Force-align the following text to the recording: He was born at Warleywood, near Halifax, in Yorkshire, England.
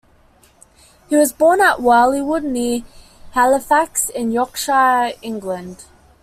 He 1.11 1.15
was 1.15 1.31
born 1.31 1.61
at 1.61 1.77
Warleywood, 1.77 2.41
near 2.43 2.81
Halifax, 3.33 4.09
in 4.09 4.31
Yorkshire, 4.31 5.11
England. 5.21 5.85